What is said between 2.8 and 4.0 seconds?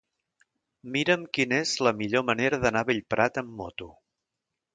a Bellprat amb moto.